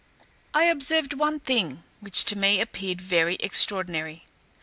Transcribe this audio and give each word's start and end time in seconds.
I 0.51 0.63
observed 0.63 1.13
one 1.13 1.39
thing, 1.39 1.83
which 1.99 2.25
to 2.25 2.35
me 2.35 2.59
appeared 2.59 2.99
very 2.99 3.35
extraordinary. 3.35 4.23